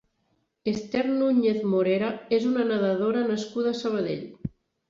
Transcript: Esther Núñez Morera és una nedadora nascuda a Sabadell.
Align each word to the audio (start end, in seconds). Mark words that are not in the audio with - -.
Esther 0.71 1.03
Núñez 1.19 1.59
Morera 1.73 2.09
és 2.39 2.49
una 2.53 2.67
nedadora 2.73 3.23
nascuda 3.31 3.75
a 3.77 3.81
Sabadell. 3.83 4.27